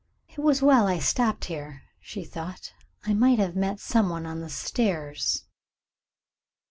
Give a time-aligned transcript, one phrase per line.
[0.29, 2.73] "It was well I stopped here," she thought;
[3.05, 5.43] "I might have met someone on the stairs."